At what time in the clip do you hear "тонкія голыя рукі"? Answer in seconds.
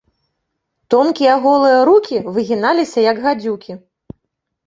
0.93-2.17